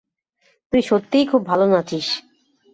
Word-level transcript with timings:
তুই 0.73 0.81
সত্যিই 0.81 1.25
খুব 1.25 1.41
ভালো 1.45 1.65
নাচিস। 1.67 2.07